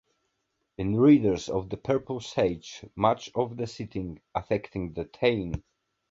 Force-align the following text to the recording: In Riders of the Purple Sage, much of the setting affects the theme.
In 0.79 0.95
Riders 0.95 1.47
of 1.47 1.69
the 1.69 1.77
Purple 1.77 2.21
Sage, 2.21 2.83
much 2.95 3.29
of 3.35 3.55
the 3.55 3.67
setting 3.67 4.19
affects 4.33 4.71
the 4.73 5.03
theme. 5.13 5.63